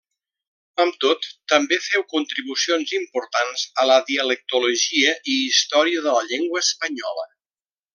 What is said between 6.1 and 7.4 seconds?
la llengua espanyola.